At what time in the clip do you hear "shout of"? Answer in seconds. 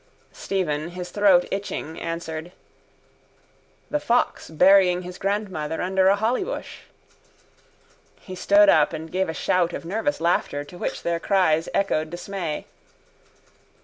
9.35-9.85